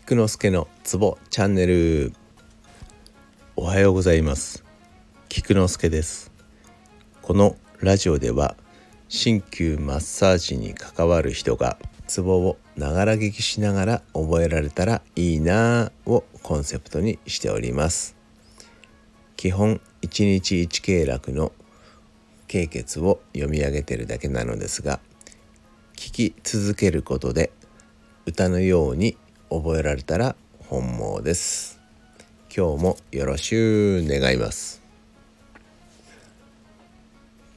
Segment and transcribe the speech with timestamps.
[0.00, 2.12] 菊之助のツボチャンネル。
[3.56, 4.64] おはようございます。
[5.28, 6.30] 菊之助です。
[7.20, 8.56] このラジオでは
[9.08, 18.16] 鍼灸マッサージに関わる人がツボをながら聞きしながら覚えられたらいいなぁをコンセプトにしております。
[19.36, 21.52] 基本1日1経絡の
[22.46, 25.00] 経血を読み上げてるだけなのですが
[25.96, 27.50] 聞き続けることで
[28.26, 29.18] 歌のように
[29.50, 30.36] 覚えられたら
[30.68, 31.80] 本望です。
[32.54, 34.82] 今日もよろしゅう願います。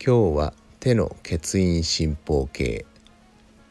[0.03, 2.85] 今日は手の血印進行形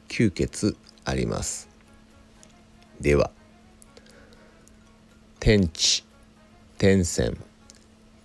[0.09, 1.69] 吸血あります。
[3.01, 3.31] では
[5.39, 6.05] 天地
[6.79, 7.37] 天線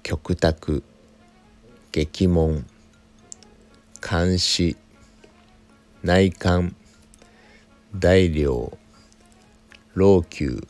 [0.03, 0.84] 極卓
[1.91, 2.66] 激門
[4.08, 4.75] 監視
[6.03, 6.75] 内観
[7.97, 8.78] 大量
[9.95, 10.61] 老朽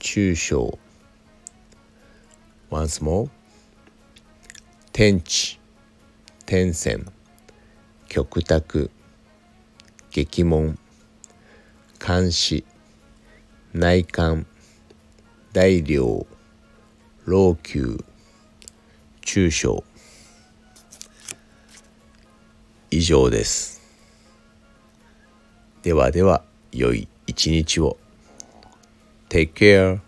[0.00, 0.76] 中小。
[2.68, 3.28] Once more
[4.92, 5.60] 天地。
[6.44, 7.06] 天線。
[8.08, 8.90] 極卓
[10.10, 10.76] 激門。
[12.00, 12.64] 監視。
[13.70, 14.46] 内観。
[15.52, 16.26] 大量
[17.24, 18.02] 老朽
[19.20, 19.84] 中小。
[22.90, 23.80] 以上です。
[25.84, 26.42] ではでは
[26.72, 27.06] 良い。
[27.32, 27.96] 一日を
[29.30, 30.00] Take care